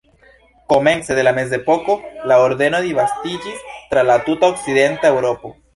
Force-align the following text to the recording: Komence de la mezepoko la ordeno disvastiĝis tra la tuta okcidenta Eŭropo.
Komence 0.71 1.13
de 1.19 1.25
la 1.27 1.33
mezepoko 1.39 1.97
la 2.33 2.39
ordeno 2.47 2.83
disvastiĝis 2.89 3.65
tra 3.93 4.09
la 4.11 4.21
tuta 4.29 4.55
okcidenta 4.55 5.17
Eŭropo. 5.17 5.59